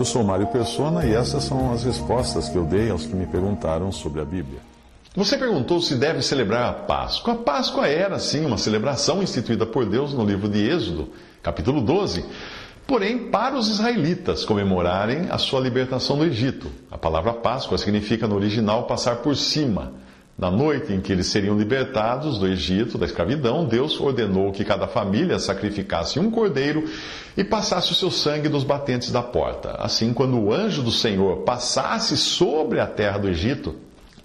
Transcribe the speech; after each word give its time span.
Eu 0.00 0.04
sou 0.06 0.24
Mário 0.24 0.46
Persona 0.46 1.04
e 1.04 1.12
essas 1.12 1.44
são 1.44 1.74
as 1.74 1.84
respostas 1.84 2.48
que 2.48 2.56
eu 2.56 2.64
dei 2.64 2.88
aos 2.90 3.04
que 3.04 3.14
me 3.14 3.26
perguntaram 3.26 3.92
sobre 3.92 4.22
a 4.22 4.24
Bíblia. 4.24 4.58
Você 5.14 5.36
perguntou 5.36 5.78
se 5.82 5.94
deve 5.94 6.22
celebrar 6.22 6.70
a 6.70 6.72
Páscoa. 6.72 7.34
A 7.34 7.36
Páscoa 7.36 7.86
era, 7.86 8.18
sim, 8.18 8.46
uma 8.46 8.56
celebração 8.56 9.22
instituída 9.22 9.66
por 9.66 9.84
Deus 9.84 10.14
no 10.14 10.24
livro 10.24 10.48
de 10.48 10.58
Êxodo, 10.66 11.10
capítulo 11.42 11.82
12. 11.82 12.24
Porém, 12.86 13.30
para 13.30 13.58
os 13.58 13.68
israelitas 13.68 14.42
comemorarem 14.42 15.26
a 15.28 15.36
sua 15.36 15.60
libertação 15.60 16.16
do 16.16 16.24
Egito. 16.24 16.72
A 16.90 16.96
palavra 16.96 17.34
Páscoa 17.34 17.76
significa 17.76 18.26
no 18.26 18.36
original 18.36 18.84
passar 18.84 19.16
por 19.16 19.36
cima. 19.36 19.92
Na 20.40 20.50
noite 20.50 20.90
em 20.94 21.02
que 21.02 21.12
eles 21.12 21.26
seriam 21.26 21.58
libertados 21.58 22.38
do 22.38 22.46
Egito, 22.46 22.96
da 22.96 23.04
escravidão, 23.04 23.66
Deus 23.66 24.00
ordenou 24.00 24.50
que 24.52 24.64
cada 24.64 24.88
família 24.88 25.38
sacrificasse 25.38 26.18
um 26.18 26.30
cordeiro 26.30 26.88
e 27.36 27.44
passasse 27.44 27.92
o 27.92 27.94
seu 27.94 28.10
sangue 28.10 28.48
nos 28.48 28.64
batentes 28.64 29.12
da 29.12 29.22
porta. 29.22 29.72
Assim, 29.72 30.14
quando 30.14 30.40
o 30.40 30.50
anjo 30.50 30.82
do 30.82 30.90
Senhor 30.90 31.42
passasse 31.42 32.16
sobre 32.16 32.80
a 32.80 32.86
terra 32.86 33.18
do 33.18 33.28
Egito 33.28 33.76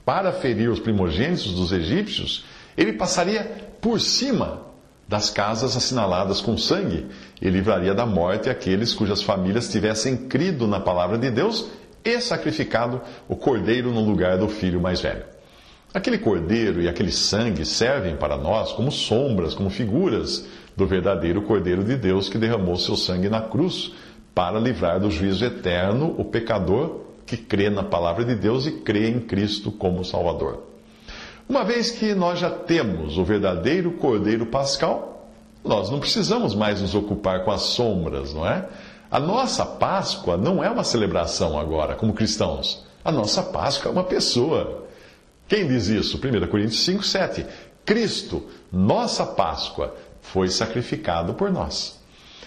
para 0.06 0.32
ferir 0.32 0.70
os 0.70 0.80
primogênitos 0.80 1.52
dos 1.52 1.74
egípcios, 1.74 2.46
ele 2.78 2.94
passaria 2.94 3.74
por 3.82 4.00
cima 4.00 4.62
das 5.06 5.30
casas 5.30 5.76
assinaladas 5.76 6.40
com 6.40 6.58
sangue 6.58 7.08
e 7.42 7.50
livraria 7.50 7.94
da 7.94 8.06
morte 8.06 8.50
aqueles 8.50 8.94
cujas 8.94 9.22
famílias 9.22 9.70
tivessem 9.70 10.16
crido 10.16 10.66
na 10.66 10.80
palavra 10.80 11.18
de 11.18 11.30
Deus 11.30 11.68
e 12.06 12.22
sacrificado 12.22 13.02
o 13.28 13.36
cordeiro 13.36 13.92
no 13.92 14.00
lugar 14.00 14.38
do 14.38 14.48
filho 14.48 14.80
mais 14.80 15.02
velho. 15.02 15.35
Aquele 15.96 16.18
cordeiro 16.18 16.82
e 16.82 16.90
aquele 16.90 17.10
sangue 17.10 17.66
servem 17.66 18.18
para 18.18 18.36
nós 18.36 18.74
como 18.74 18.92
sombras, 18.92 19.54
como 19.54 19.70
figuras 19.70 20.46
do 20.76 20.86
verdadeiro 20.86 21.44
Cordeiro 21.44 21.86
de 21.86 21.96
Deus 21.96 22.28
que 22.28 22.38
derramou 22.38 22.76
seu 22.76 22.98
sangue 22.98 23.30
na 23.30 23.40
cruz 23.40 23.94
para 24.34 24.60
livrar 24.60 25.00
do 25.00 25.10
juízo 25.10 25.46
eterno 25.46 26.14
o 26.18 26.26
pecador 26.26 27.00
que 27.26 27.38
crê 27.38 27.70
na 27.70 27.82
palavra 27.82 28.26
de 28.26 28.36
Deus 28.36 28.66
e 28.66 28.72
crê 28.72 29.08
em 29.08 29.22
Cristo 29.22 29.72
como 29.72 30.04
Salvador. 30.04 30.64
Uma 31.48 31.64
vez 31.64 31.92
que 31.92 32.14
nós 32.14 32.40
já 32.40 32.50
temos 32.50 33.18
o 33.18 33.24
verdadeiro 33.24 33.92
Cordeiro 33.94 34.48
Pascal, 34.48 35.30
nós 35.64 35.90
não 35.90 36.02
precisamos 36.02 36.54
mais 36.54 36.82
nos 36.82 36.94
ocupar 36.94 37.46
com 37.46 37.52
as 37.52 37.62
sombras, 37.62 38.34
não 38.34 38.46
é? 38.46 38.68
A 39.10 39.18
nossa 39.18 39.66
Páscoa 39.66 40.36
não 40.36 40.62
é 40.62 40.70
uma 40.70 40.84
celebração 40.84 41.58
agora, 41.58 41.96
como 41.96 42.12
cristãos. 42.12 42.84
A 43.02 43.14
nossa 43.14 43.42
Páscoa 43.42 43.88
é 43.88 43.94
uma 43.94 44.04
pessoa. 44.04 44.85
Quem 45.48 45.68
diz 45.68 45.88
isso? 45.88 46.18
1 46.18 46.48
Coríntios 46.48 46.84
5, 46.84 47.04
7. 47.04 47.46
Cristo, 47.86 48.44
nossa 48.72 49.26
Páscoa, 49.26 49.96
foi 50.22 50.50
sacrificado 50.50 51.36
por 51.36 51.52
nós. 51.52 52.00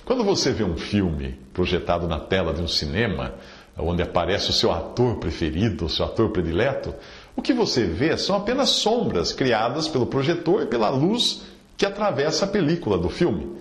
Quando 0.05 0.25
você 0.25 0.51
vê 0.51 0.65
um 0.65 0.77
filme 0.77 1.39
projetado 1.53 2.09
na 2.09 2.19
tela 2.19 2.53
de 2.53 2.61
um 2.61 2.67
cinema, 2.67 3.35
onde 3.77 4.03
aparece 4.03 4.51
o 4.51 4.53
seu 4.53 4.73
ator 4.73 5.17
preferido, 5.17 5.85
o 5.85 5.89
seu 5.89 6.07
ator 6.07 6.31
predileto, 6.31 6.95
o 7.37 7.43
que 7.43 7.53
você 7.53 7.85
vê 7.85 8.17
são 8.17 8.35
apenas 8.35 8.71
sombras 8.71 9.33
criadas 9.33 9.87
pelo 9.87 10.07
projetor 10.07 10.63
e 10.63 10.67
pela 10.67 10.89
luz 10.89 11.43
que 11.77 11.87
atravessa 11.87 12.45
a 12.45 12.49
película 12.49 12.99
do 12.99 13.09
filme. 13.09 13.57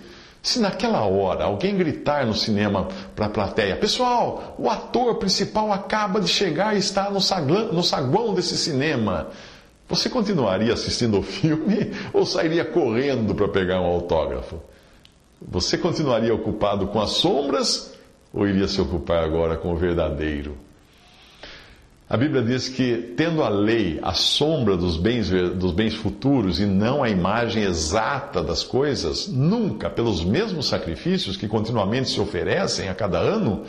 Se 0.47 0.61
naquela 0.61 1.03
hora 1.03 1.43
alguém 1.43 1.75
gritar 1.75 2.25
no 2.25 2.33
cinema 2.33 2.87
para 3.13 3.25
a 3.25 3.29
plateia: 3.29 3.75
Pessoal, 3.75 4.55
o 4.57 4.69
ator 4.69 5.15
principal 5.15 5.73
acaba 5.73 6.21
de 6.21 6.29
chegar 6.29 6.73
e 6.73 6.79
está 6.79 7.09
no, 7.09 7.19
no 7.73 7.83
saguão 7.83 8.33
desse 8.33 8.57
cinema. 8.57 9.27
Você 9.89 10.09
continuaria 10.09 10.73
assistindo 10.73 11.19
o 11.19 11.21
filme 11.21 11.91
ou 12.13 12.25
sairia 12.25 12.63
correndo 12.63 13.35
para 13.35 13.49
pegar 13.49 13.81
um 13.81 13.87
autógrafo? 13.87 14.61
Você 15.41 15.77
continuaria 15.77 16.33
ocupado 16.33 16.87
com 16.87 17.01
as 17.01 17.09
sombras 17.09 17.93
ou 18.33 18.47
iria 18.47 18.69
se 18.69 18.79
ocupar 18.79 19.25
agora 19.25 19.57
com 19.57 19.73
o 19.73 19.75
verdadeiro? 19.75 20.57
A 22.09 22.15
Bíblia 22.15 22.41
diz 22.41 22.69
que, 22.69 23.13
tendo 23.17 23.43
a 23.43 23.49
lei 23.49 23.99
a 24.01 24.13
sombra 24.13 24.77
dos 24.77 24.95
bens, 24.95 25.29
dos 25.29 25.73
bens 25.73 25.93
futuros 25.93 26.57
e 26.57 26.65
não 26.65 27.03
a 27.03 27.09
imagem 27.09 27.63
exata 27.63 28.41
das 28.41 28.63
coisas, 28.63 29.27
nunca, 29.27 29.89
pelos 29.89 30.23
mesmos 30.23 30.69
sacrifícios 30.69 31.35
que 31.35 31.49
continuamente 31.49 32.09
se 32.09 32.21
oferecem 32.21 32.87
a 32.87 32.95
cada 32.95 33.19
ano, 33.19 33.63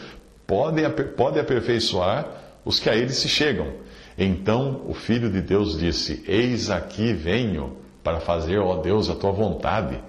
pode, 0.47 0.89
pode 1.17 1.41
aperfeiçoar 1.41 2.29
os 2.65 2.79
que 2.79 2.89
a 2.89 2.95
ele 2.95 3.13
se 3.13 3.29
chegam. 3.29 3.73
Então 4.17 4.83
o 4.87 4.95
Filho 4.95 5.29
de 5.33 5.41
Deus 5.41 5.77
disse: 5.77 6.23
Eis 6.29 6.71
aqui 6.71 7.13
venho 7.13 7.77
para 8.05 8.21
fazer, 8.21 8.59
ó 8.59 8.77
Deus, 8.77 9.11
a 9.11 9.17
tua 9.17 9.33
vontade, 9.33 10.01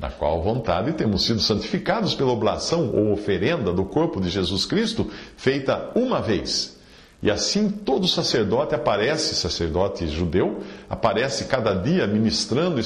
na 0.00 0.10
qual 0.10 0.42
vontade 0.42 0.94
temos 0.94 1.26
sido 1.26 1.40
santificados 1.40 2.14
pela 2.14 2.32
oblação 2.32 2.90
ou 2.94 3.12
oferenda 3.12 3.70
do 3.70 3.84
corpo 3.84 4.18
de 4.18 4.30
Jesus 4.30 4.64
Cristo, 4.64 5.10
feita 5.36 5.90
uma 5.94 6.22
vez 6.22 6.75
e 7.22 7.30
assim 7.30 7.70
todo 7.70 8.06
sacerdote 8.06 8.74
aparece, 8.74 9.34
sacerdote 9.34 10.06
judeu, 10.06 10.60
aparece 10.88 11.46
cada 11.46 11.74
dia 11.74 12.06
ministrando 12.06 12.78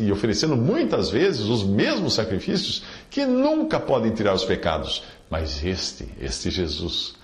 e 0.00 0.10
oferecendo 0.10 0.56
muitas 0.56 1.10
vezes 1.10 1.42
os 1.42 1.62
mesmos 1.62 2.14
sacrifícios 2.14 2.82
que 3.10 3.26
nunca 3.26 3.78
podem 3.78 4.12
tirar 4.12 4.34
os 4.34 4.44
pecados. 4.44 5.04
Mas 5.28 5.62
este, 5.62 6.08
este 6.18 6.50
Jesus, 6.50 7.14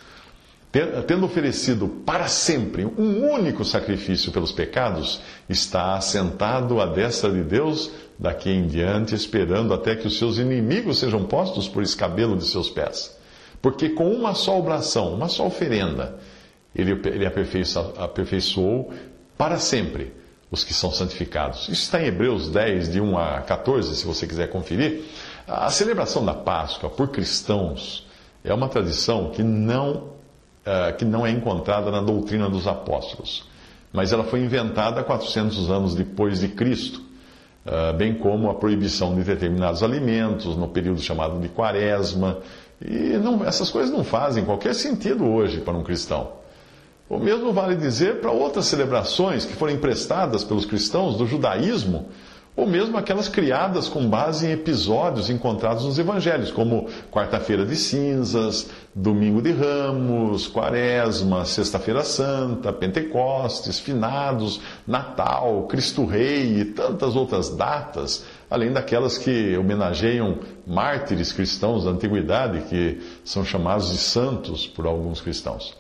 tendo 1.06 1.24
oferecido 1.24 1.88
para 1.88 2.28
sempre 2.28 2.84
um 2.84 3.32
único 3.32 3.64
sacrifício 3.64 4.30
pelos 4.30 4.52
pecados, 4.52 5.22
está 5.48 5.94
assentado 5.94 6.78
à 6.78 6.86
destra 6.86 7.32
de 7.32 7.42
Deus 7.42 7.90
daqui 8.18 8.50
em 8.50 8.66
diante, 8.66 9.14
esperando 9.14 9.72
até 9.72 9.96
que 9.96 10.06
os 10.06 10.18
seus 10.18 10.36
inimigos 10.36 10.98
sejam 10.98 11.24
postos 11.24 11.66
por 11.66 11.82
escabelo 11.82 12.36
de 12.36 12.44
seus 12.44 12.68
pés. 12.68 13.18
Porque 13.62 13.88
com 13.88 14.10
uma 14.10 14.34
só 14.34 14.58
oblação, 14.58 15.14
uma 15.14 15.28
só 15.28 15.46
oferenda, 15.46 16.18
ele, 16.74 16.92
ele 17.06 17.26
aperfeiçoou, 17.26 18.92
para 19.36 19.58
sempre 19.58 20.12
os 20.50 20.64
que 20.64 20.74
são 20.74 20.90
santificados. 20.90 21.62
Isso 21.62 21.82
está 21.82 22.02
em 22.02 22.06
Hebreus 22.06 22.50
10, 22.50 22.92
de 22.92 23.00
1 23.00 23.18
a 23.18 23.40
14, 23.42 23.94
se 23.96 24.04
você 24.04 24.26
quiser 24.26 24.48
conferir. 24.48 25.04
A 25.46 25.70
celebração 25.70 26.24
da 26.24 26.34
Páscoa 26.34 26.90
por 26.90 27.08
cristãos 27.08 28.06
é 28.44 28.52
uma 28.52 28.68
tradição 28.68 29.30
que 29.30 29.42
não, 29.42 30.10
uh, 30.66 30.96
que 30.96 31.04
não 31.04 31.26
é 31.26 31.30
encontrada 31.30 31.90
na 31.90 32.00
doutrina 32.00 32.48
dos 32.48 32.66
apóstolos, 32.66 33.44
mas 33.92 34.12
ela 34.12 34.24
foi 34.24 34.40
inventada 34.40 35.02
400 35.02 35.70
anos 35.70 35.94
depois 35.94 36.40
de 36.40 36.48
Cristo, 36.48 37.02
uh, 37.66 37.96
bem 37.96 38.14
como 38.14 38.50
a 38.50 38.54
proibição 38.54 39.14
de 39.14 39.22
determinados 39.22 39.82
alimentos 39.82 40.56
no 40.56 40.68
período 40.68 41.00
chamado 41.00 41.38
de 41.40 41.48
Quaresma. 41.48 42.38
E 42.80 43.18
não, 43.18 43.44
essas 43.44 43.70
coisas 43.70 43.92
não 43.92 44.02
fazem 44.02 44.44
qualquer 44.44 44.74
sentido 44.74 45.28
hoje 45.28 45.60
para 45.60 45.74
um 45.74 45.82
cristão. 45.82 46.39
O 47.10 47.18
mesmo 47.18 47.52
vale 47.52 47.74
dizer 47.74 48.20
para 48.20 48.30
outras 48.30 48.66
celebrações 48.66 49.44
que 49.44 49.56
foram 49.56 49.72
emprestadas 49.72 50.44
pelos 50.44 50.64
cristãos 50.64 51.16
do 51.16 51.26
judaísmo, 51.26 52.08
ou 52.54 52.68
mesmo 52.68 52.96
aquelas 52.96 53.28
criadas 53.28 53.88
com 53.88 54.08
base 54.08 54.46
em 54.46 54.52
episódios 54.52 55.28
encontrados 55.28 55.84
nos 55.84 55.98
evangelhos, 55.98 56.52
como 56.52 56.86
Quarta-feira 57.10 57.66
de 57.66 57.74
Cinzas, 57.74 58.70
Domingo 58.94 59.42
de 59.42 59.50
Ramos, 59.50 60.46
Quaresma, 60.46 61.44
Sexta-feira 61.44 62.04
Santa, 62.04 62.72
Pentecostes, 62.72 63.80
Finados, 63.80 64.60
Natal, 64.86 65.66
Cristo 65.68 66.04
Rei 66.06 66.60
e 66.60 66.64
tantas 66.64 67.16
outras 67.16 67.50
datas, 67.50 68.24
além 68.48 68.72
daquelas 68.72 69.18
que 69.18 69.56
homenageiam 69.56 70.38
mártires 70.64 71.32
cristãos 71.32 71.82
da 71.82 71.90
antiguidade, 71.90 72.68
que 72.68 73.00
são 73.24 73.44
chamados 73.44 73.90
de 73.90 73.98
santos 73.98 74.64
por 74.64 74.86
alguns 74.86 75.20
cristãos. 75.20 75.79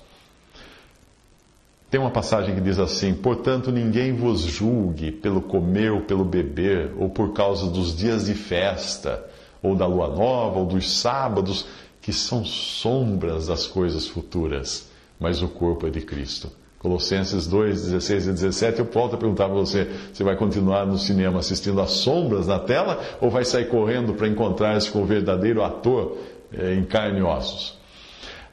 Tem 1.90 1.98
uma 1.98 2.10
passagem 2.10 2.54
que 2.54 2.60
diz 2.60 2.78
assim: 2.78 3.12
Portanto, 3.12 3.72
ninguém 3.72 4.14
vos 4.14 4.42
julgue 4.42 5.10
pelo 5.10 5.42
comer 5.42 5.90
ou 5.90 6.02
pelo 6.02 6.24
beber, 6.24 6.92
ou 6.96 7.10
por 7.10 7.32
causa 7.32 7.68
dos 7.68 7.96
dias 7.96 8.26
de 8.26 8.34
festa, 8.34 9.24
ou 9.60 9.74
da 9.74 9.86
lua 9.86 10.06
nova, 10.06 10.60
ou 10.60 10.66
dos 10.66 11.00
sábados, 11.00 11.66
que 12.00 12.12
são 12.12 12.44
sombras 12.44 13.48
das 13.48 13.66
coisas 13.66 14.06
futuras, 14.06 14.88
mas 15.18 15.42
o 15.42 15.48
corpo 15.48 15.86
é 15.88 15.90
de 15.90 16.00
Cristo. 16.00 16.50
Colossenses 16.78 17.46
2, 17.46 17.82
16 17.82 18.26
e 18.28 18.32
17, 18.32 18.78
eu 18.78 18.84
volto 18.86 19.16
a 19.16 19.18
perguntar 19.18 19.46
para 19.46 19.54
você: 19.54 19.86
você 20.12 20.22
vai 20.22 20.36
continuar 20.36 20.86
no 20.86 20.96
cinema 20.96 21.40
assistindo 21.40 21.80
as 21.80 21.90
sombras 21.90 22.46
na 22.46 22.60
tela 22.60 23.00
ou 23.20 23.30
vai 23.30 23.44
sair 23.44 23.66
correndo 23.66 24.14
para 24.14 24.28
encontrar-se 24.28 24.88
com 24.92 25.02
o 25.02 25.04
verdadeiro 25.04 25.62
ator 25.64 26.16
eh, 26.52 26.74
em 26.74 26.84
carne 26.84 27.18
e 27.18 27.22
ossos? 27.22 27.79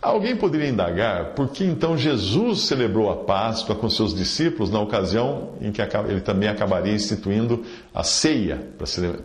Alguém 0.02 0.36
poderia 0.36 0.70
indagar 0.70 1.34
por 1.34 1.50
que 1.50 1.64
então 1.64 1.98
Jesus 1.98 2.62
celebrou 2.62 3.10
a 3.10 3.16
Páscoa 3.16 3.76
com 3.76 3.90
seus 3.90 4.14
discípulos 4.14 4.70
na 4.70 4.80
ocasião 4.80 5.54
em 5.60 5.72
que 5.72 5.82
ele 5.82 6.22
também 6.22 6.48
acabaria 6.48 6.94
instituindo 6.94 7.64
a 7.94 8.04
ceia 8.04 8.68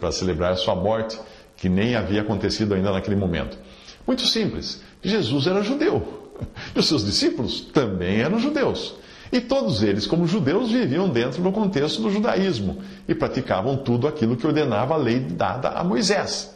para 0.01 0.11
celebrar 0.11 0.53
a 0.53 0.57
sua 0.57 0.75
morte, 0.75 1.21
que 1.57 1.69
nem 1.69 1.95
havia 1.95 2.23
acontecido 2.23 2.75
ainda 2.75 2.91
naquele 2.91 3.17
momento? 3.17 3.59
Muito 4.07 4.27
simples: 4.27 4.83
Jesus 5.03 5.47
era 5.47 5.63
judeu. 5.63 6.31
E 6.75 6.79
os 6.79 6.89
seus 6.89 7.05
discípulos 7.05 7.61
também 7.61 8.21
eram 8.21 8.39
judeus. 8.39 8.97
E 9.31 9.41
todos 9.41 9.83
eles, 9.83 10.07
como 10.07 10.27
judeus, 10.27 10.71
viviam 10.71 11.09
dentro 11.09 11.43
do 11.43 11.53
contexto 11.53 12.03
do 12.03 12.11
judaísmo 12.11 12.83
e 13.07 13.15
praticavam 13.15 13.77
tudo 13.77 14.07
aquilo 14.07 14.37
que 14.37 14.47
ordenava 14.47 14.95
a 14.95 14.99
lei 14.99 15.21
dada 15.21 15.71
a 15.71 15.85
Moisés. 15.85 16.51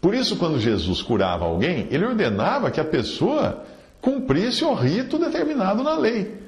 Por 0.00 0.14
isso, 0.14 0.36
quando 0.36 0.58
Jesus 0.58 1.02
curava 1.02 1.44
alguém, 1.44 1.86
ele 1.90 2.06
ordenava 2.06 2.70
que 2.70 2.80
a 2.80 2.84
pessoa 2.84 3.64
cumprisse 4.00 4.64
o 4.64 4.72
rito 4.72 5.18
determinado 5.18 5.82
na 5.82 5.96
lei. 5.96 6.40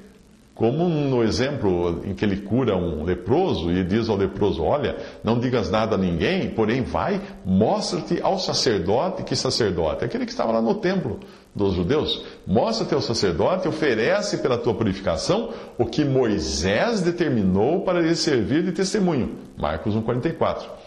Como 0.55 0.87
no 0.87 1.23
exemplo 1.23 2.03
em 2.05 2.13
que 2.13 2.23
ele 2.23 2.37
cura 2.37 2.75
um 2.75 3.03
leproso 3.03 3.71
e 3.71 3.83
diz 3.83 4.07
ao 4.07 4.15
leproso: 4.15 4.63
Olha, 4.63 4.97
não 5.23 5.39
digas 5.39 5.71
nada 5.71 5.95
a 5.95 5.97
ninguém, 5.97 6.51
porém 6.51 6.83
vai, 6.83 7.19
mostra-te 7.43 8.21
ao 8.21 8.37
sacerdote. 8.37 9.23
Que 9.23 9.35
sacerdote? 9.35 10.05
Aquele 10.05 10.25
que 10.25 10.31
estava 10.31 10.51
lá 10.51 10.61
no 10.61 10.75
templo 10.75 11.19
dos 11.55 11.73
judeus. 11.73 12.23
Mostra-te 12.45 12.93
ao 12.93 13.01
sacerdote, 13.01 13.67
oferece 13.67 14.37
pela 14.37 14.57
tua 14.57 14.75
purificação 14.75 15.49
o 15.75 15.85
que 15.85 16.05
Moisés 16.05 17.01
determinou 17.01 17.81
para 17.81 17.99
lhe 17.99 18.15
servir 18.15 18.63
de 18.63 18.73
testemunho. 18.73 19.35
Marcos 19.57 19.95
1,44. 19.95 20.82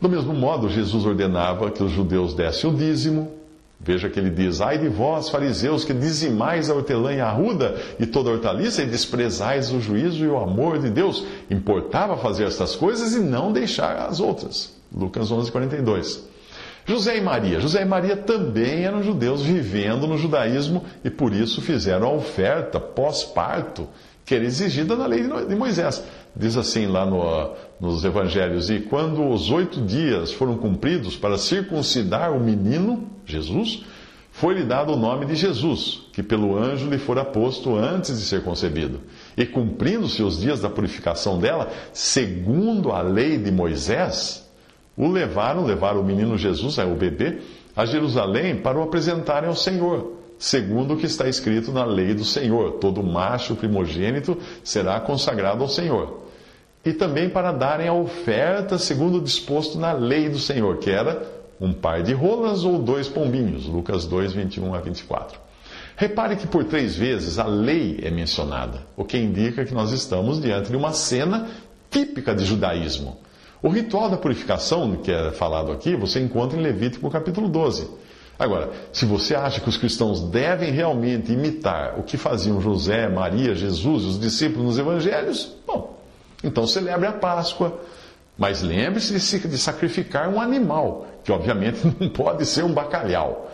Do 0.00 0.08
mesmo 0.08 0.34
modo, 0.34 0.68
Jesus 0.68 1.04
ordenava 1.04 1.70
que 1.70 1.82
os 1.82 1.90
judeus 1.90 2.34
dessem 2.34 2.68
o 2.68 2.74
dízimo, 2.74 3.36
Veja 3.78 4.08
que 4.08 4.18
ele 4.18 4.30
diz: 4.30 4.60
Ai 4.60 4.78
de 4.78 4.88
vós, 4.88 5.28
fariseus, 5.28 5.84
que 5.84 5.92
dizimais 5.92 6.70
a 6.70 6.74
hortelã 6.74 7.12
e 7.12 7.20
a 7.20 7.30
ruda 7.30 7.76
e 8.00 8.06
toda 8.06 8.30
a 8.30 8.32
hortaliça 8.32 8.82
e 8.82 8.86
desprezais 8.86 9.70
o 9.70 9.80
juízo 9.80 10.24
e 10.24 10.28
o 10.28 10.38
amor 10.38 10.78
de 10.78 10.88
Deus. 10.88 11.24
Importava 11.50 12.16
fazer 12.16 12.44
estas 12.44 12.74
coisas 12.74 13.14
e 13.14 13.20
não 13.20 13.52
deixar 13.52 13.96
as 14.08 14.18
outras. 14.18 14.74
Lucas 14.94 15.30
11, 15.30 15.52
42. 15.52 16.26
José 16.86 17.18
e 17.18 17.20
Maria. 17.20 17.60
José 17.60 17.82
e 17.82 17.84
Maria 17.84 18.16
também 18.16 18.84
eram 18.84 19.02
judeus 19.02 19.42
vivendo 19.42 20.06
no 20.06 20.16
judaísmo 20.16 20.84
e 21.04 21.10
por 21.10 21.32
isso 21.32 21.60
fizeram 21.60 22.06
a 22.06 22.12
oferta 22.12 22.80
pós-parto 22.80 23.88
que 24.26 24.34
era 24.34 24.44
exigida 24.44 24.96
na 24.96 25.06
lei 25.06 25.22
de 25.22 25.54
Moisés. 25.54 26.02
Diz 26.34 26.56
assim 26.56 26.86
lá 26.86 27.06
no, 27.06 27.54
nos 27.80 28.04
evangelhos: 28.04 28.68
E 28.68 28.80
quando 28.80 29.24
os 29.26 29.50
oito 29.50 29.80
dias 29.80 30.32
foram 30.32 30.58
cumpridos 30.58 31.16
para 31.16 31.38
circuncidar 31.38 32.36
o 32.36 32.40
menino, 32.40 33.08
Jesus, 33.24 33.84
foi-lhe 34.32 34.64
dado 34.64 34.92
o 34.92 34.96
nome 34.96 35.24
de 35.26 35.36
Jesus, 35.36 36.02
que 36.12 36.22
pelo 36.22 36.58
anjo 36.58 36.90
lhe 36.90 36.98
fora 36.98 37.24
posto 37.24 37.74
antes 37.76 38.18
de 38.18 38.26
ser 38.26 38.42
concebido. 38.42 39.00
E 39.36 39.46
cumprindo-se 39.46 40.22
os 40.22 40.40
dias 40.40 40.60
da 40.60 40.68
purificação 40.68 41.38
dela, 41.38 41.72
segundo 41.92 42.90
a 42.90 43.00
lei 43.00 43.38
de 43.38 43.52
Moisés, 43.52 44.46
o 44.96 45.08
levaram, 45.08 45.64
levaram 45.64 46.00
o 46.00 46.04
menino 46.04 46.36
Jesus, 46.36 46.78
é 46.78 46.84
o 46.84 46.96
bebê, 46.96 47.38
a 47.74 47.86
Jerusalém 47.86 48.56
para 48.56 48.78
o 48.78 48.82
apresentarem 48.82 49.48
ao 49.48 49.56
Senhor 49.56 50.15
segundo 50.38 50.94
o 50.94 50.96
que 50.96 51.06
está 51.06 51.28
escrito 51.28 51.72
na 51.72 51.84
lei 51.84 52.14
do 52.14 52.24
Senhor: 52.24 52.72
todo 52.72 53.02
macho 53.02 53.54
primogênito 53.56 54.36
será 54.62 55.00
consagrado 55.00 55.62
ao 55.62 55.68
Senhor. 55.68 56.24
E 56.84 56.92
também 56.92 57.28
para 57.28 57.50
darem 57.50 57.88
a 57.88 57.92
oferta 57.92 58.78
segundo 58.78 59.18
o 59.18 59.22
disposto 59.22 59.78
na 59.78 59.92
lei 59.92 60.28
do 60.28 60.38
Senhor, 60.38 60.78
que 60.78 60.90
era 60.90 61.26
um 61.60 61.72
par 61.72 62.02
de 62.02 62.12
rolas 62.12 62.64
ou 62.64 62.78
dois 62.78 63.08
pombinhos. 63.08 63.66
Lucas 63.66 64.06
2, 64.06 64.32
21 64.32 64.74
a 64.74 64.78
24. 64.78 65.40
Repare 65.96 66.36
que 66.36 66.46
por 66.46 66.64
três 66.64 66.94
vezes 66.94 67.38
a 67.38 67.46
lei 67.46 67.98
é 68.02 68.10
mencionada, 68.10 68.86
o 68.96 69.04
que 69.04 69.16
indica 69.16 69.64
que 69.64 69.72
nós 69.72 69.92
estamos 69.92 70.40
diante 70.40 70.70
de 70.70 70.76
uma 70.76 70.92
cena 70.92 71.48
típica 71.90 72.34
de 72.34 72.44
judaísmo. 72.44 73.16
O 73.62 73.70
ritual 73.70 74.10
da 74.10 74.18
purificação, 74.18 74.96
que 74.96 75.10
é 75.10 75.32
falado 75.32 75.72
aqui, 75.72 75.96
você 75.96 76.20
encontra 76.20 76.58
em 76.58 76.62
Levítico 76.62 77.10
capítulo 77.10 77.48
12. 77.48 77.88
Agora, 78.38 78.70
se 78.92 79.06
você 79.06 79.34
acha 79.34 79.60
que 79.60 79.68
os 79.68 79.76
cristãos 79.76 80.20
devem 80.20 80.70
realmente 80.70 81.32
imitar 81.32 81.98
o 81.98 82.02
que 82.02 82.16
faziam 82.16 82.60
José, 82.60 83.08
Maria, 83.08 83.54
Jesus 83.54 84.02
e 84.02 84.06
os 84.06 84.20
discípulos 84.20 84.64
nos 84.66 84.78
evangelhos, 84.78 85.56
bom, 85.66 85.98
então 86.44 86.66
celebre 86.66 87.06
a 87.06 87.12
Páscoa. 87.12 87.80
Mas 88.36 88.60
lembre-se 88.60 89.38
de 89.48 89.56
sacrificar 89.56 90.28
um 90.28 90.38
animal, 90.38 91.06
que 91.24 91.32
obviamente 91.32 91.78
não 91.98 92.08
pode 92.10 92.44
ser 92.44 92.64
um 92.64 92.72
bacalhau. 92.72 93.50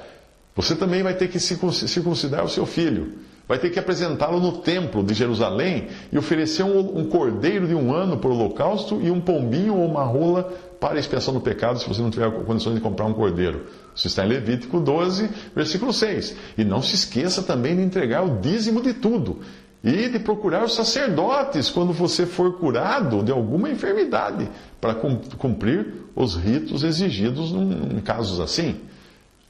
Você 0.56 0.74
também 0.74 1.02
vai 1.02 1.14
ter 1.14 1.28
que 1.28 1.38
circuncidar 1.38 2.44
o 2.44 2.48
seu 2.48 2.66
filho. 2.66 3.14
Vai 3.46 3.58
ter 3.58 3.70
que 3.70 3.78
apresentá-lo 3.78 4.40
no 4.40 4.58
templo 4.58 5.02
de 5.02 5.14
Jerusalém 5.14 5.88
e 6.10 6.18
oferecer 6.18 6.62
um, 6.62 7.04
cordeiro 7.06 7.66
de 7.66 7.74
um 7.74 7.92
ano 7.92 8.18
por 8.18 8.30
holocausto 8.30 9.00
e 9.02 9.10
um 9.10 9.20
pombinho 9.20 9.76
ou 9.76 9.86
uma 9.86 10.04
rola 10.04 10.52
para 10.80 10.98
expiação 10.98 11.34
do 11.34 11.40
pecado, 11.40 11.78
se 11.78 11.88
você 11.88 12.00
não 12.02 12.10
tiver 12.10 12.30
condições 12.44 12.74
de 12.74 12.80
comprar 12.80 13.04
um 13.04 13.12
cordeiro. 13.12 13.66
Isso 13.94 14.06
está 14.06 14.24
em 14.24 14.28
Levítico 14.28 14.80
12, 14.80 15.28
versículo 15.54 15.92
6. 15.92 16.36
E 16.56 16.64
não 16.64 16.80
se 16.82 16.94
esqueça 16.94 17.42
também 17.42 17.76
de 17.76 17.82
entregar 17.82 18.22
o 18.22 18.40
dízimo 18.40 18.80
de 18.80 18.94
tudo. 18.94 19.40
E 19.84 20.08
de 20.08 20.18
procurar 20.20 20.64
os 20.64 20.74
sacerdotes 20.74 21.68
quando 21.68 21.92
você 21.92 22.24
for 22.24 22.56
curado 22.58 23.22
de 23.22 23.32
alguma 23.32 23.68
enfermidade, 23.68 24.48
para 24.80 24.94
cumprir 24.94 25.94
os 26.14 26.36
ritos 26.36 26.84
exigidos 26.84 27.50
em 27.50 28.00
casos 28.00 28.38
assim. 28.38 28.76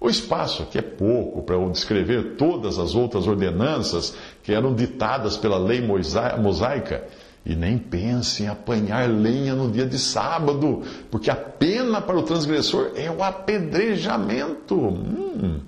O 0.00 0.10
espaço 0.10 0.64
aqui 0.64 0.78
é 0.78 0.82
pouco 0.82 1.42
para 1.42 1.54
eu 1.54 1.70
descrever 1.70 2.34
todas 2.36 2.78
as 2.78 2.94
outras 2.94 3.26
ordenanças 3.28 4.16
que 4.42 4.52
eram 4.52 4.74
ditadas 4.74 5.36
pela 5.36 5.58
lei 5.58 5.80
mosaica 5.80 7.06
e 7.44 7.56
nem 7.56 7.76
pense 7.76 8.44
em 8.44 8.48
apanhar 8.48 9.08
lenha 9.08 9.54
no 9.54 9.70
dia 9.70 9.86
de 9.86 9.98
sábado, 9.98 10.82
porque 11.10 11.30
a 11.30 11.34
pena 11.34 12.00
para 12.00 12.16
o 12.16 12.22
transgressor 12.22 12.92
é 12.94 13.10
o 13.10 13.22
apedrejamento. 13.22 14.76
Hum. 14.76 15.60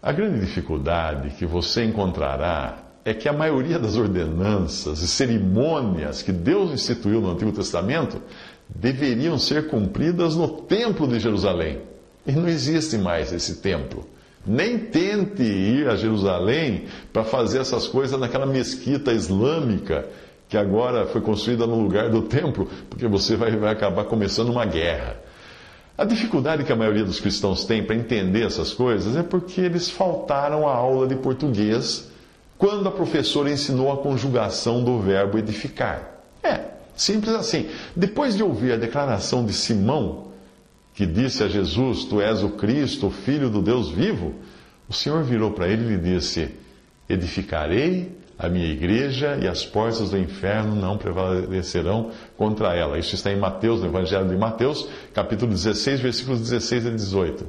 A 0.00 0.12
grande 0.12 0.40
dificuldade 0.40 1.30
que 1.30 1.44
você 1.44 1.84
encontrará 1.84 2.78
é 3.04 3.12
que 3.12 3.28
a 3.28 3.32
maioria 3.32 3.78
das 3.78 3.96
ordenanças 3.96 5.02
e 5.02 5.08
cerimônias 5.08 6.22
que 6.22 6.32
Deus 6.32 6.70
instituiu 6.72 7.20
no 7.20 7.32
Antigo 7.32 7.52
Testamento 7.52 8.20
deveriam 8.68 9.38
ser 9.38 9.68
cumpridas 9.68 10.36
no 10.36 10.48
Templo 10.48 11.08
de 11.08 11.18
Jerusalém. 11.18 11.80
E 12.24 12.30
não 12.32 12.48
existe 12.48 12.96
mais 12.96 13.32
esse 13.32 13.56
templo. 13.56 14.06
Nem 14.46 14.78
tente 14.78 15.42
ir 15.42 15.88
a 15.88 15.96
Jerusalém 15.96 16.84
para 17.12 17.24
fazer 17.24 17.60
essas 17.60 17.86
coisas 17.86 18.18
naquela 18.18 18.46
mesquita 18.46 19.12
islâmica 19.12 20.08
que 20.52 20.58
agora 20.58 21.06
foi 21.06 21.22
construída 21.22 21.66
no 21.66 21.80
lugar 21.80 22.10
do 22.10 22.20
templo, 22.20 22.68
porque 22.90 23.06
você 23.06 23.36
vai, 23.36 23.56
vai 23.56 23.72
acabar 23.72 24.04
começando 24.04 24.50
uma 24.50 24.66
guerra. 24.66 25.16
A 25.96 26.04
dificuldade 26.04 26.62
que 26.62 26.70
a 26.70 26.76
maioria 26.76 27.04
dos 27.04 27.18
cristãos 27.18 27.64
tem 27.64 27.82
para 27.82 27.96
entender 27.96 28.44
essas 28.44 28.74
coisas 28.74 29.16
é 29.16 29.22
porque 29.22 29.62
eles 29.62 29.88
faltaram 29.88 30.68
a 30.68 30.74
aula 30.74 31.06
de 31.06 31.16
português 31.16 32.10
quando 32.58 32.86
a 32.86 32.92
professora 32.92 33.50
ensinou 33.50 33.90
a 33.90 33.96
conjugação 33.96 34.84
do 34.84 34.98
verbo 34.98 35.38
edificar. 35.38 36.20
É, 36.42 36.60
simples 36.94 37.34
assim. 37.34 37.70
Depois 37.96 38.36
de 38.36 38.42
ouvir 38.42 38.72
a 38.72 38.76
declaração 38.76 39.46
de 39.46 39.54
Simão, 39.54 40.32
que 40.92 41.06
disse 41.06 41.42
a 41.42 41.48
Jesus: 41.48 42.04
Tu 42.04 42.20
és 42.20 42.42
o 42.42 42.50
Cristo, 42.50 43.06
o 43.06 43.10
Filho 43.10 43.48
do 43.48 43.62
Deus 43.62 43.88
vivo, 43.88 44.34
o 44.86 44.92
Senhor 44.92 45.22
virou 45.22 45.52
para 45.52 45.66
ele 45.66 45.86
e 45.86 45.96
lhe 45.96 45.96
disse: 45.96 46.50
Edificarei 47.08 48.20
a 48.38 48.48
minha 48.48 48.66
igreja 48.66 49.38
e 49.40 49.46
as 49.46 49.64
portas 49.64 50.10
do 50.10 50.18
inferno 50.18 50.74
não 50.74 50.98
prevalecerão 50.98 52.10
contra 52.36 52.74
ela. 52.74 52.98
Isso 52.98 53.14
está 53.14 53.30
em 53.32 53.36
Mateus, 53.36 53.80
no 53.80 53.86
Evangelho 53.86 54.28
de 54.28 54.36
Mateus, 54.36 54.88
capítulo 55.14 55.52
16, 55.52 56.00
versículos 56.00 56.40
16 56.40 56.86
a 56.86 56.90
18. 56.90 57.46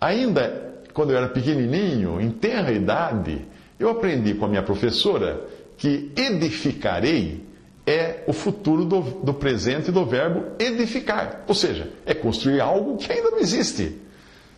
Ainda 0.00 0.66
quando 0.96 1.10
eu 1.10 1.18
era 1.18 1.28
pequenininho, 1.28 2.18
em 2.18 2.30
tenra 2.30 2.72
idade, 2.72 3.44
eu 3.78 3.90
aprendi 3.90 4.32
com 4.32 4.46
a 4.46 4.48
minha 4.48 4.62
professora 4.62 5.44
que 5.76 6.10
edificarei 6.16 7.44
é 7.86 8.24
o 8.26 8.32
futuro 8.32 8.84
do, 8.84 9.00
do 9.00 9.34
presente 9.34 9.92
do 9.92 10.06
verbo 10.06 10.44
edificar. 10.58 11.44
Ou 11.46 11.54
seja, 11.54 11.90
é 12.06 12.14
construir 12.14 12.60
algo 12.60 12.96
que 12.96 13.12
ainda 13.12 13.30
não 13.30 13.38
existe. 13.38 13.96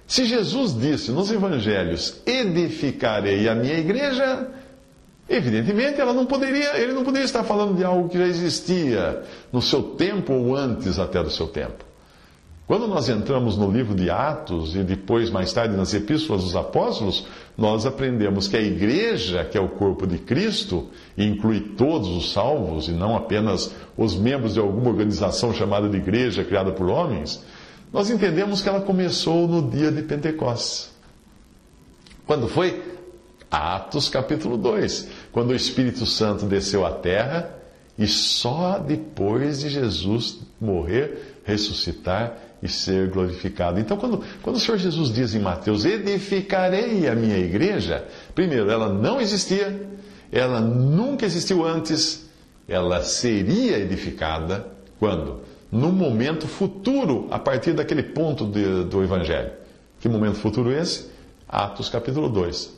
Se 0.07 0.25
Jesus 0.25 0.75
disse 0.75 1.11
nos 1.11 1.31
evangelhos, 1.31 2.23
edificarei 2.25 3.49
a 3.49 3.55
minha 3.57 3.77
igreja, 3.77 4.49
Evidentemente, 5.29 6.01
ela 6.01 6.15
não 6.15 6.25
poderia, 6.25 6.79
ele 6.79 6.93
não 6.93 7.05
poderia 7.05 7.27
estar 7.27 7.45
falando 7.45 7.77
de 7.77 7.85
algo 7.85 8.09
que 8.09 8.17
já 8.17 8.27
existia 8.27 9.23
no 9.53 9.61
seu 9.61 9.83
tempo 9.83 10.33
ou 10.33 10.57
antes 10.57 10.99
até 10.99 11.23
do 11.23 11.31
seu 11.31 11.47
tempo. 11.47 11.85
Quando 12.67 12.87
nós 12.87 13.09
entramos 13.09 13.57
no 13.57 13.71
livro 13.71 13.95
de 13.95 14.11
Atos 14.11 14.77
e 14.77 14.83
depois, 14.83 15.31
mais 15.31 15.51
tarde, 15.55 15.75
nas 15.75 15.95
epístolas 15.95 16.43
dos 16.43 16.55
apóstolos, 16.55 17.27
nós 17.57 17.87
aprendemos 17.87 18.47
que 18.47 18.59
a 18.59 18.61
igreja, 18.61 19.43
que 19.43 19.57
é 19.57 19.61
o 19.61 19.71
corpo 19.71 20.07
de 20.07 20.19
Cristo, 20.19 20.87
inclui 21.17 21.61
todos 21.61 22.09
os 22.09 22.31
salvos 22.31 22.87
e 22.87 22.93
não 22.93 23.17
apenas 23.17 23.75
os 23.97 24.15
membros 24.15 24.53
de 24.53 24.61
alguma 24.61 24.91
organização 24.91 25.55
chamada 25.55 25.89
de 25.89 25.97
igreja 25.97 26.45
criada 26.45 26.71
por 26.71 26.91
homens, 26.91 27.43
nós 27.91 28.11
entendemos 28.11 28.61
que 28.61 28.69
ela 28.69 28.83
começou 28.83 29.49
no 29.49 29.71
dia 29.71 29.91
de 29.91 30.03
Pentecostes. 30.03 30.91
Quando 32.27 32.49
foi? 32.49 32.83
Atos 33.51 34.11
capítulo 34.11 34.59
2, 34.59 35.09
quando 35.39 35.51
o 35.51 35.55
Espírito 35.55 36.05
Santo 36.05 36.47
desceu 36.47 36.85
à 36.85 36.91
terra 36.91 37.49
e 37.97 38.09
só 38.09 38.77
depois 38.77 39.61
de 39.61 39.69
Jesus 39.69 40.41
morrer, 40.61 41.37
ressuscitar 41.45 42.37
e 42.61 42.69
ser 42.69 43.09
glorificado. 43.09 43.79
Então, 43.79 43.97
quando, 43.97 44.21
quando 44.43 44.57
o 44.57 44.59
Senhor 44.59 44.79
Jesus 44.79 45.13
diz 45.13 45.37
em 45.37 45.39
Mateus: 45.39 45.85
Edificarei 45.85 47.07
a 47.07 47.15
minha 47.15 47.39
igreja, 47.39 48.05
primeiro, 48.35 48.69
ela 48.69 48.93
não 48.93 49.21
existia, 49.21 49.89
ela 50.33 50.61
nunca 50.61 51.25
existiu 51.25 51.65
antes, 51.65 52.29
ela 52.69 53.01
seria 53.05 53.79
edificada 53.79 54.67
quando? 54.99 55.43
No 55.71 55.93
momento 55.93 56.49
futuro, 56.49 57.29
a 57.31 57.39
partir 57.39 57.75
daquele 57.75 58.03
ponto 58.03 58.45
de, 58.45 58.83
do 58.87 59.05
Evangelho. 59.05 59.53
Que 60.01 60.09
momento 60.09 60.39
futuro 60.39 60.73
é 60.73 60.81
esse? 60.81 61.09
Atos 61.49 61.89
capítulo 61.89 62.29
2. 62.29 62.78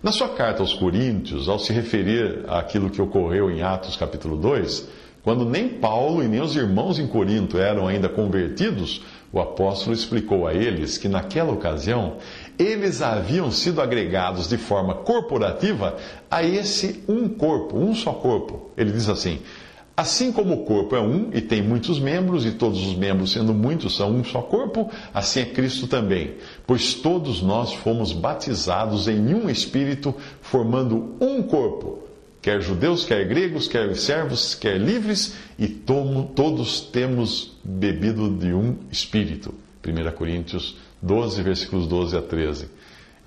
Na 0.00 0.12
sua 0.12 0.28
carta 0.28 0.62
aos 0.62 0.74
Coríntios, 0.74 1.48
ao 1.48 1.58
se 1.58 1.72
referir 1.72 2.44
àquilo 2.46 2.88
que 2.88 3.02
ocorreu 3.02 3.50
em 3.50 3.62
Atos 3.62 3.96
capítulo 3.96 4.36
2, 4.36 4.88
quando 5.24 5.44
nem 5.44 5.68
Paulo 5.68 6.22
e 6.22 6.28
nem 6.28 6.40
os 6.40 6.54
irmãos 6.54 7.00
em 7.00 7.06
Corinto 7.08 7.58
eram 7.58 7.88
ainda 7.88 8.08
convertidos, 8.08 9.02
o 9.32 9.40
apóstolo 9.40 9.92
explicou 9.92 10.46
a 10.46 10.54
eles 10.54 10.96
que 10.96 11.08
naquela 11.08 11.52
ocasião 11.52 12.18
eles 12.56 13.02
haviam 13.02 13.50
sido 13.50 13.82
agregados 13.82 14.48
de 14.48 14.56
forma 14.56 14.94
corporativa 14.94 15.96
a 16.30 16.44
esse 16.44 17.02
um 17.08 17.28
corpo, 17.28 17.76
um 17.76 17.92
só 17.92 18.12
corpo. 18.12 18.70
Ele 18.76 18.92
diz 18.92 19.08
assim: 19.08 19.40
Assim 19.98 20.30
como 20.30 20.54
o 20.54 20.64
corpo 20.64 20.94
é 20.94 21.00
um 21.00 21.30
e 21.34 21.40
tem 21.40 21.60
muitos 21.60 21.98
membros, 21.98 22.46
e 22.46 22.52
todos 22.52 22.86
os 22.86 22.94
membros, 22.94 23.32
sendo 23.32 23.52
muitos, 23.52 23.96
são 23.96 24.12
um 24.12 24.22
só 24.22 24.40
corpo, 24.40 24.88
assim 25.12 25.40
é 25.40 25.44
Cristo 25.44 25.88
também. 25.88 26.34
Pois 26.64 26.94
todos 26.94 27.42
nós 27.42 27.74
fomos 27.74 28.12
batizados 28.12 29.08
em 29.08 29.34
um 29.34 29.50
espírito, 29.50 30.14
formando 30.40 31.16
um 31.20 31.42
corpo 31.42 32.04
quer 32.40 32.62
judeus, 32.62 33.04
quer 33.04 33.26
gregos, 33.26 33.66
quer 33.66 33.94
servos, 33.96 34.54
quer 34.54 34.78
livres, 34.78 35.34
e 35.58 35.66
tomo, 35.66 36.30
todos 36.32 36.80
temos 36.80 37.58
bebido 37.64 38.30
de 38.30 38.52
um 38.52 38.76
espírito. 38.92 39.52
1 39.84 40.12
Coríntios 40.12 40.76
12, 41.02 41.42
versículos 41.42 41.88
12 41.88 42.16
a 42.16 42.22
13. 42.22 42.68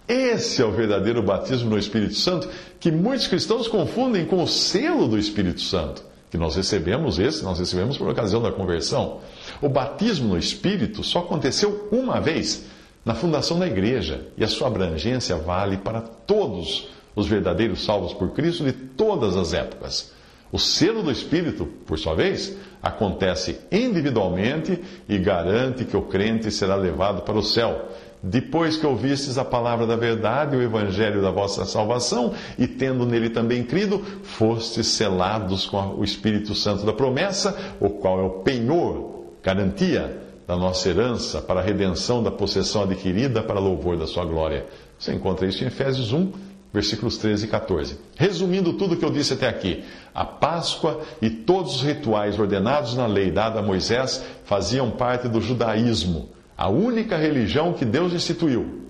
Esse 0.08 0.62
é 0.62 0.66
o 0.66 0.72
verdadeiro 0.72 1.22
batismo 1.22 1.70
no 1.70 1.78
Espírito 1.78 2.16
Santo, 2.16 2.50
que 2.80 2.90
muitos 2.90 3.28
cristãos 3.28 3.68
confundem 3.68 4.26
com 4.26 4.42
o 4.42 4.48
selo 4.48 5.08
do 5.08 5.18
Espírito 5.18 5.62
Santo, 5.62 6.04
que 6.32 6.38
nós 6.38 6.56
recebemos, 6.56 7.20
esse 7.20 7.44
nós 7.44 7.60
recebemos 7.60 7.98
por 7.98 8.08
ocasião 8.08 8.42
da 8.42 8.52
conversão. 8.52 9.20
O 9.62 9.68
batismo 9.68 10.30
no 10.30 10.38
Espírito 10.38 11.04
só 11.04 11.20
aconteceu 11.20 11.90
uma 11.92 12.22
vez, 12.22 12.66
na 13.04 13.14
fundação 13.14 13.60
da 13.60 13.68
igreja, 13.68 14.28
e 14.38 14.44
a 14.44 14.48
sua 14.48 14.68
abrangência 14.68 15.36
vale 15.36 15.78
para 15.78 16.00
todos 16.00 16.88
os 17.14 17.28
verdadeiros 17.28 17.84
salvos 17.84 18.14
por 18.14 18.32
Cristo 18.32 18.64
de 18.64 18.72
todas 18.72 19.36
as 19.36 19.54
épocas. 19.54 20.14
O 20.52 20.58
selo 20.58 21.04
do 21.04 21.12
Espírito, 21.12 21.66
por 21.86 22.00
sua 22.00 22.16
vez, 22.16 22.58
acontece 22.82 23.60
individualmente 23.70 24.82
e 25.08 25.18
garante 25.18 25.84
que 25.84 25.98
o 25.98 26.04
crente 26.04 26.50
será 26.50 26.76
levado 26.76 27.24
para 27.24 27.38
o 27.38 27.44
céu. 27.44 27.90
Depois 28.24 28.78
que 28.78 28.86
ouvistes 28.86 29.38
a 29.38 29.46
palavra 29.46 29.88
da 29.88 29.96
verdade, 29.96 30.56
o 30.56 30.62
evangelho 30.62 31.22
da 31.22 31.32
vossa 31.32 31.66
salvação, 31.66 32.34
e 32.58 32.68
tendo 32.68 33.06
nele 33.06 33.30
também 33.30 33.64
crido, 33.64 34.00
fostes 34.24 34.88
selados 34.88 35.66
com 35.66 35.96
o 35.96 36.04
Espírito 36.04 36.54
Santo 36.54 36.86
da 36.86 36.94
promessa, 36.94 37.76
o 37.80 37.90
qual 37.90 38.20
é 38.20 38.24
o 38.24 38.30
penhor, 38.42 39.24
garantia 39.42 40.22
da 40.48 40.56
nossa 40.56 40.90
herança 40.90 41.42
para 41.42 41.62
a 41.62 41.64
redenção 41.64 42.22
da 42.22 42.30
possessão 42.30 42.84
adquirida 42.84 43.42
para 43.42 43.60
louvor 43.60 43.98
da 43.98 44.06
sua 44.06 44.26
glória. 44.26 44.66
Você 45.00 45.14
encontra 45.14 45.48
isso 45.48 45.64
em 45.64 45.68
Efésios 45.68 46.14
1, 46.14 46.32
versículos 46.74 47.18
13 47.18 47.46
e 47.46 47.48
14. 47.48 47.98
Resumindo 48.16 48.74
tudo 48.74 48.94
o 48.94 48.98
que 48.98 49.06
eu 49.06 49.12
disse 49.12 49.34
até 49.34 49.48
aqui, 49.48 49.84
a 50.14 50.24
Páscoa 50.24 51.02
e 51.22 51.30
todos 51.30 51.78
os 51.78 51.82
rituais 51.82 52.38
ordenados 52.40 52.96
na 52.96 53.08
lei 53.08 53.32
dada 53.32 53.60
a 53.60 53.64
Moisés 53.64 54.24
faziam 54.44 54.92
parte 54.92 55.28
do 55.28 55.42
judaísmo, 55.42 56.30
a 56.62 56.70
única 56.70 57.18
religião 57.18 57.74
que 57.74 57.84
Deus 57.84 58.14
instituiu. 58.14 58.84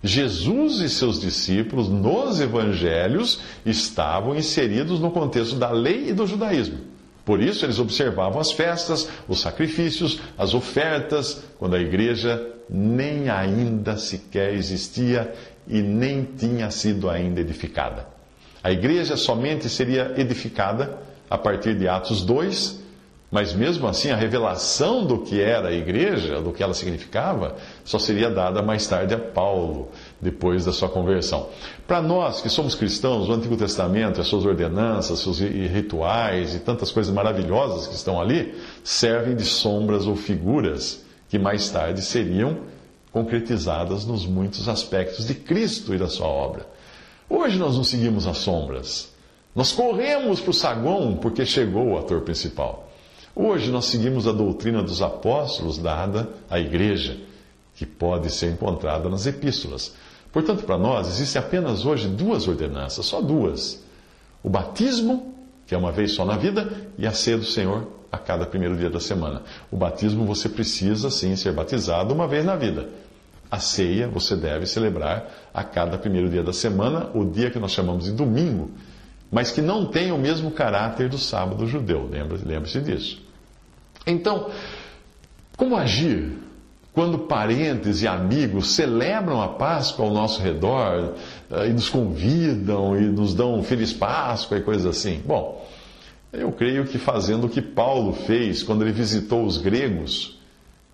Jesus 0.00 0.78
e 0.78 0.88
seus 0.88 1.20
discípulos 1.20 1.88
nos 1.88 2.40
evangelhos 2.40 3.40
estavam 3.66 4.36
inseridos 4.36 5.00
no 5.00 5.10
contexto 5.10 5.56
da 5.56 5.72
lei 5.72 6.10
e 6.10 6.12
do 6.12 6.24
judaísmo. 6.24 6.78
Por 7.24 7.42
isso, 7.42 7.66
eles 7.66 7.80
observavam 7.80 8.40
as 8.40 8.52
festas, 8.52 9.08
os 9.26 9.40
sacrifícios, 9.40 10.20
as 10.38 10.54
ofertas, 10.54 11.42
quando 11.58 11.74
a 11.74 11.80
igreja 11.80 12.46
nem 12.68 13.28
ainda 13.28 13.96
sequer 13.96 14.54
existia 14.54 15.34
e 15.66 15.82
nem 15.82 16.22
tinha 16.22 16.70
sido 16.70 17.10
ainda 17.10 17.40
edificada. 17.40 18.06
A 18.62 18.70
igreja 18.70 19.16
somente 19.16 19.68
seria 19.68 20.14
edificada 20.16 20.96
a 21.28 21.36
partir 21.36 21.74
de 21.74 21.88
Atos 21.88 22.22
2, 22.22 22.79
mas 23.30 23.52
mesmo 23.52 23.86
assim 23.86 24.10
a 24.10 24.16
revelação 24.16 25.06
do 25.06 25.18
que 25.18 25.40
era 25.40 25.68
a 25.68 25.72
igreja, 25.72 26.40
do 26.40 26.52
que 26.52 26.62
ela 26.62 26.74
significava, 26.74 27.54
só 27.84 27.96
seria 27.98 28.28
dada 28.28 28.60
mais 28.60 28.86
tarde 28.88 29.14
a 29.14 29.18
Paulo, 29.18 29.88
depois 30.20 30.64
da 30.64 30.72
sua 30.72 30.88
conversão. 30.88 31.48
Para 31.86 32.02
nós 32.02 32.40
que 32.40 32.48
somos 32.48 32.74
cristãos, 32.74 33.28
o 33.28 33.32
Antigo 33.32 33.56
Testamento, 33.56 34.20
as 34.20 34.26
suas 34.26 34.44
ordenanças, 34.44 35.20
seus 35.20 35.38
rituais 35.38 36.56
e 36.56 36.58
tantas 36.58 36.90
coisas 36.90 37.14
maravilhosas 37.14 37.86
que 37.86 37.94
estão 37.94 38.20
ali, 38.20 38.54
servem 38.82 39.36
de 39.36 39.44
sombras 39.44 40.06
ou 40.06 40.16
figuras 40.16 41.04
que 41.28 41.38
mais 41.38 41.70
tarde 41.70 42.02
seriam 42.02 42.58
concretizadas 43.12 44.04
nos 44.04 44.26
muitos 44.26 44.68
aspectos 44.68 45.28
de 45.28 45.34
Cristo 45.34 45.94
e 45.94 45.98
da 45.98 46.08
sua 46.08 46.26
obra. 46.26 46.66
Hoje 47.28 47.58
nós 47.58 47.76
não 47.76 47.84
seguimos 47.84 48.26
as 48.26 48.38
sombras. 48.38 49.12
Nós 49.54 49.70
corremos 49.70 50.40
para 50.40 50.50
o 50.50 50.54
saguão 50.54 51.16
porque 51.16 51.46
chegou 51.46 51.90
o 51.90 51.98
ator 51.98 52.22
principal. 52.22 52.89
Hoje 53.34 53.70
nós 53.70 53.86
seguimos 53.86 54.26
a 54.26 54.32
doutrina 54.32 54.82
dos 54.82 55.00
apóstolos 55.00 55.78
dada 55.78 56.28
à 56.48 56.58
igreja, 56.58 57.16
que 57.74 57.86
pode 57.86 58.30
ser 58.30 58.50
encontrada 58.50 59.08
nas 59.08 59.26
epístolas. 59.26 59.94
Portanto, 60.32 60.64
para 60.64 60.76
nós, 60.76 61.08
existem 61.08 61.40
apenas 61.40 61.84
hoje 61.84 62.08
duas 62.08 62.46
ordenanças, 62.46 63.06
só 63.06 63.20
duas: 63.20 63.82
o 64.42 64.48
batismo, 64.48 65.34
que 65.66 65.74
é 65.74 65.78
uma 65.78 65.92
vez 65.92 66.12
só 66.12 66.24
na 66.24 66.36
vida, 66.36 66.90
e 66.98 67.06
a 67.06 67.12
ceia 67.12 67.38
do 67.38 67.44
Senhor, 67.44 67.86
a 68.10 68.18
cada 68.18 68.44
primeiro 68.44 68.76
dia 68.76 68.90
da 68.90 69.00
semana. 69.00 69.42
O 69.70 69.76
batismo 69.76 70.24
você 70.24 70.48
precisa 70.48 71.10
sim 71.10 71.36
ser 71.36 71.52
batizado 71.52 72.12
uma 72.12 72.26
vez 72.26 72.44
na 72.44 72.56
vida. 72.56 72.88
A 73.50 73.58
ceia 73.58 74.08
você 74.08 74.36
deve 74.36 74.66
celebrar 74.66 75.28
a 75.52 75.64
cada 75.64 75.98
primeiro 75.98 76.28
dia 76.28 76.42
da 76.42 76.52
semana, 76.52 77.10
o 77.14 77.24
dia 77.24 77.50
que 77.50 77.58
nós 77.58 77.72
chamamos 77.72 78.04
de 78.04 78.12
domingo, 78.12 78.70
mas 79.30 79.50
que 79.50 79.60
não 79.60 79.86
tem 79.86 80.10
o 80.10 80.18
mesmo 80.18 80.50
caráter 80.50 81.08
do 81.08 81.18
sábado 81.18 81.66
judeu. 81.66 82.08
Lembre-se 82.10 82.44
lembre 82.44 82.80
disso. 82.80 83.22
Então, 84.06 84.50
como 85.56 85.76
agir 85.76 86.38
quando 86.92 87.18
parentes 87.18 88.02
e 88.02 88.08
amigos 88.08 88.72
celebram 88.72 89.40
a 89.40 89.48
Páscoa 89.48 90.04
ao 90.04 90.12
nosso 90.12 90.42
redor 90.42 91.14
eh, 91.50 91.68
e 91.68 91.72
nos 91.72 91.88
convidam 91.88 92.96
e 92.98 93.02
nos 93.02 93.32
dão 93.32 93.62
Feliz 93.62 93.92
Páscoa 93.92 94.58
e 94.58 94.62
coisas 94.62 94.86
assim? 94.86 95.22
Bom, 95.24 95.64
eu 96.32 96.50
creio 96.50 96.84
que 96.84 96.98
fazendo 96.98 97.46
o 97.46 97.48
que 97.48 97.62
Paulo 97.62 98.12
fez 98.12 98.62
quando 98.62 98.82
ele 98.82 98.92
visitou 98.92 99.44
os 99.44 99.58
gregos 99.58 100.38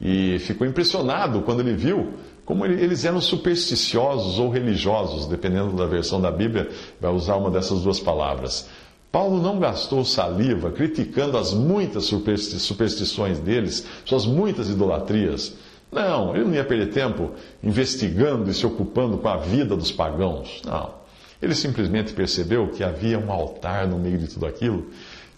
e 0.00 0.38
ficou 0.40 0.66
impressionado 0.66 1.40
quando 1.42 1.60
ele 1.60 1.74
viu 1.74 2.14
como 2.46 2.64
eles 2.64 3.04
eram 3.04 3.20
supersticiosos 3.20 4.38
ou 4.38 4.48
religiosos, 4.48 5.26
dependendo 5.26 5.76
da 5.76 5.84
versão 5.84 6.20
da 6.20 6.30
Bíblia, 6.30 6.70
vai 7.00 7.12
usar 7.12 7.36
uma 7.36 7.50
dessas 7.50 7.82
duas 7.82 8.00
palavras. 8.00 8.68
Paulo 9.10 9.42
não 9.42 9.58
gastou 9.58 10.04
saliva 10.04 10.70
criticando 10.70 11.36
as 11.36 11.52
muitas 11.52 12.04
superstições 12.04 13.40
deles, 13.40 13.84
suas 14.04 14.24
muitas 14.24 14.70
idolatrias. 14.70 15.54
Não, 15.90 16.34
ele 16.34 16.44
não 16.44 16.54
ia 16.54 16.64
perder 16.64 16.92
tempo 16.92 17.32
investigando 17.62 18.48
e 18.48 18.54
se 18.54 18.64
ocupando 18.64 19.18
com 19.18 19.28
a 19.28 19.36
vida 19.36 19.76
dos 19.76 19.90
pagãos. 19.90 20.62
Não. 20.64 20.94
Ele 21.42 21.54
simplesmente 21.54 22.12
percebeu 22.12 22.68
que 22.68 22.84
havia 22.84 23.18
um 23.18 23.30
altar 23.30 23.88
no 23.88 23.98
meio 23.98 24.18
de 24.18 24.28
tudo 24.28 24.46
aquilo 24.46 24.86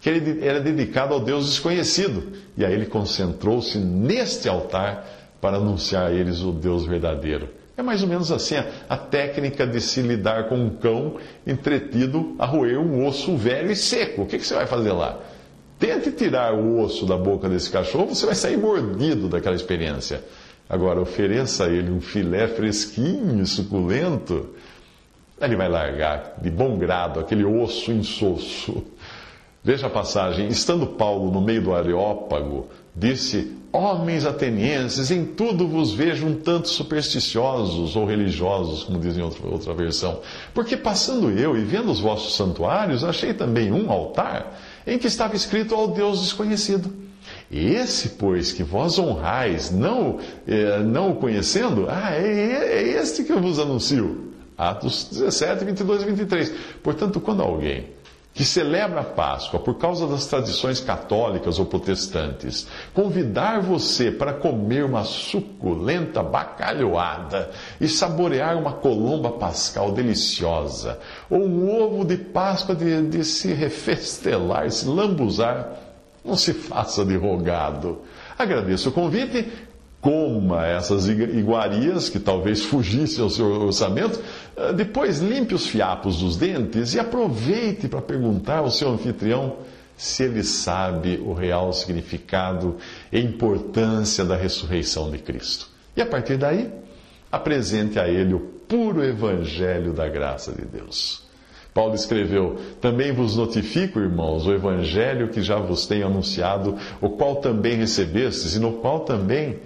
que 0.01 0.11
era 0.43 0.61
dedicado 0.61 1.15
ao 1.15 1.21
Deus 1.21 1.47
desconhecido. 1.47 2.33
E 2.57 2.65
aí 2.65 2.73
ele 2.73 2.87
concentrou-se 2.87 3.79
neste 3.79 4.49
altar 4.49 5.07
para 5.41 5.57
anunciar 5.57 6.09
a 6.09 6.13
eles 6.13 6.41
o 6.41 6.53
Deus 6.53 6.85
verdadeiro. 6.87 7.49
É 7.77 7.83
mais 7.83 8.03
ou 8.03 8.09
menos 8.09 8.33
assim 8.33 8.57
a, 8.57 8.67
a, 8.89 8.97
técnica 8.97 9.65
de 9.65 9.81
se 9.81 10.03
lidar 10.03 10.49
com 10.49 10.57
um 10.57 10.71
cão 10.71 11.17
entretido 11.47 12.35
a 12.39 12.45
roer 12.45 12.81
um 12.81 13.07
osso 13.07 13.37
velho 13.37 13.71
e 13.71 13.77
seco. 13.77 14.23
O 14.23 14.27
que, 14.27 14.37
que 14.37 14.45
você 14.45 14.55
vai 14.55 14.67
fazer 14.67 14.91
lá? 14.93 15.21
Tente 15.79 16.11
tirar 16.11 16.55
o 16.55 16.81
osso 16.81 17.07
da 17.07 17.17
boca 17.17 17.49
desse 17.49 17.71
cachorro, 17.71 18.13
você 18.13 18.27
vai 18.27 18.35
sair 18.35 18.57
mordido 18.57 19.29
daquela 19.29 19.55
experiência. 19.55 20.25
Agora, 20.69 21.01
ofereça 21.01 21.67
a 21.67 21.69
ele 21.69 21.91
um 21.91 22.01
filé 22.01 22.49
fresquinho, 22.49 23.47
suculento, 23.47 24.55
ele 25.41 25.55
vai 25.55 25.69
largar 25.69 26.35
de 26.43 26.51
bom 26.51 26.77
grado 26.77 27.21
aquele 27.21 27.45
osso 27.45 27.93
insosso. 27.93 28.85
Veja 29.63 29.87
a 29.87 29.91
passagem: 29.91 30.49
estando 30.49 30.87
Paulo 30.87 31.31
no 31.31 31.41
meio 31.41 31.63
do 31.63 31.75
Areópago, 31.75 32.69
disse: 32.95 33.57
Homens 33.71 34.25
atenienses, 34.25 35.11
em 35.11 35.25
tudo 35.25 35.69
vos 35.69 35.93
vejo 35.93 36.27
um 36.27 36.35
tanto 36.35 36.69
supersticiosos 36.69 37.97
ou 37.97 38.07
religiosos, 38.07 38.85
como 38.85 38.99
dizem 38.99 39.23
outra, 39.23 39.47
outra 39.47 39.75
versão. 39.75 40.21
Porque 40.55 40.77
passando 40.77 41.31
eu 41.31 41.57
e 41.57 41.63
vendo 41.65 41.91
os 41.91 42.01
vossos 42.01 42.35
santuários, 42.35 43.05
achei 43.05 43.35
também 43.35 43.71
um 43.71 43.91
altar 43.91 44.59
em 44.87 44.99
que 44.99 45.07
estava 45.07 45.37
escrito 45.37 45.75
ao 45.75 45.89
Deus 45.89 46.23
desconhecido. 46.23 46.91
Esse, 47.51 48.11
pois, 48.11 48.53
que 48.53 48.63
vós 48.63 48.99
honrais, 48.99 49.71
não, 49.71 50.19
eh, 50.47 50.79
não 50.79 51.13
o 51.13 51.17
conhecendo, 51.17 51.87
ah, 51.89 52.13
é, 52.13 52.23
é 52.23 53.01
este 53.01 53.23
que 53.23 53.33
eu 53.33 53.41
vos 53.41 53.59
anuncio. 53.59 54.33
Atos 54.57 55.09
17, 55.13 55.65
22 55.65 56.03
e 56.03 56.07
23. 56.07 56.53
Portanto, 56.83 57.21
quando 57.21 57.43
alguém 57.43 57.87
que 58.39 58.45
celebra 58.45 59.01
a 59.01 59.05
Páscoa 59.05 59.59
por 59.59 59.79
causa 59.79 60.07
das 60.07 60.25
tradições 60.27 60.79
católicas 60.79 61.59
ou 61.59 61.67
protestantes, 61.67 62.69
convidar 62.95 63.61
você 63.61 64.13
para 64.13 64.33
comer 64.33 64.85
uma 64.85 65.03
suculenta 65.03 66.23
bacalhoada 66.23 67.51
e 67.81 67.89
saborear 67.89 68.57
uma 68.57 68.75
colomba 68.75 69.33
pascal 69.33 69.91
deliciosa, 69.91 71.01
ou 71.29 71.41
um 71.41 71.83
ovo 71.83 72.05
de 72.05 72.17
Páscoa 72.17 72.77
de, 72.77 73.09
de 73.09 73.25
se 73.25 73.53
refestelar, 73.53 74.71
se 74.71 74.87
lambuzar, 74.87 75.73
não 76.25 76.37
se 76.37 76.53
faça 76.53 77.05
de 77.05 77.17
rogado. 77.17 78.03
Agradeço 78.39 78.91
o 78.91 78.93
convite, 78.93 79.51
coma 80.01 80.65
essas 80.65 81.09
iguarias 81.09 82.09
que 82.09 82.21
talvez 82.21 82.63
fugissem 82.63 83.23
ao 83.23 83.31
seu 83.31 83.47
orçamento, 83.63 84.21
depois 84.75 85.19
limpe 85.19 85.55
os 85.55 85.67
fiapos 85.67 86.21
dos 86.21 86.37
dentes 86.37 86.95
e 86.95 87.01
aproveite 87.01 87.89
para 87.89 88.03
perguntar 88.03 88.59
ao 88.59 88.71
seu 88.71 88.91
anfitrião 88.91 89.57
se 89.97 90.23
ele 90.23 90.45
sabe 90.45 91.21
o 91.25 91.33
real 91.33 91.73
significado 91.73 92.77
e 93.13 93.19
importância 93.19 94.25
da 94.25 94.37
ressurreição 94.37 95.11
de 95.11 95.19
Cristo. 95.19 95.69
E 95.97 96.01
a 96.01 96.07
partir 96.07 96.37
daí, 96.37 96.71
apresente 97.31 97.99
a 97.99 98.09
ele 98.09 98.35
o 98.35 98.41
puro 98.41 99.05
evangelho 99.05 99.93
da 99.93 100.09
graça 100.09 100.53
de 100.53 100.65
Deus. 100.65 101.27
Paulo 101.75 101.95
escreveu: 101.95 102.57
Também 102.81 103.13
vos 103.13 103.37
notifico, 103.37 103.99
irmãos, 103.99 104.47
o 104.47 104.53
evangelho 104.53 105.29
que 105.29 105.43
já 105.43 105.57
vos 105.57 105.87
tenho 105.87 106.07
anunciado, 106.07 106.77
o 107.01 107.11
qual 107.11 107.37
também 107.37 107.77
recebestes 107.77 108.55
e 108.55 108.61
no 108.61 108.75
qual 108.75 109.01
também 109.01 109.59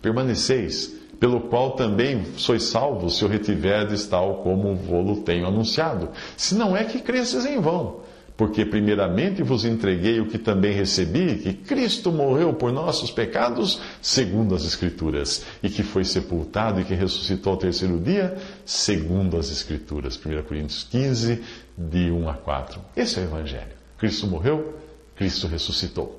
permaneceis, 0.00 0.99
pelo 1.20 1.42
qual 1.42 1.72
também 1.72 2.24
sois 2.38 2.64
salvos, 2.64 3.18
se 3.18 3.24
o 3.24 3.28
retiverdes 3.28 4.06
tal 4.06 4.36
como 4.36 4.74
vou-lo 4.74 5.18
tenho 5.18 5.46
anunciado. 5.46 6.08
Se 6.34 6.54
não 6.54 6.74
é 6.74 6.82
que 6.84 6.98
cresces 6.98 7.44
em 7.44 7.60
vão. 7.60 8.00
Porque 8.38 8.64
primeiramente 8.64 9.42
vos 9.42 9.66
entreguei 9.66 10.18
o 10.18 10.24
que 10.24 10.38
também 10.38 10.72
recebi, 10.72 11.36
que 11.36 11.52
Cristo 11.52 12.10
morreu 12.10 12.54
por 12.54 12.72
nossos 12.72 13.10
pecados, 13.10 13.82
segundo 14.00 14.54
as 14.54 14.64
Escrituras, 14.64 15.44
e 15.62 15.68
que 15.68 15.82
foi 15.82 16.06
sepultado 16.06 16.80
e 16.80 16.84
que 16.84 16.94
ressuscitou 16.94 17.52
ao 17.52 17.58
terceiro 17.58 18.00
dia, 18.00 18.38
segundo 18.64 19.36
as 19.36 19.50
Escrituras. 19.50 20.16
1 20.16 20.42
Coríntios 20.44 20.84
15, 20.90 21.42
de 21.76 22.10
1 22.10 22.30
a 22.30 22.34
4. 22.34 22.80
Esse 22.96 23.18
é 23.18 23.22
o 23.22 23.26
Evangelho. 23.26 23.76
Cristo 23.98 24.26
morreu, 24.26 24.74
Cristo 25.14 25.46
ressuscitou. 25.46 26.18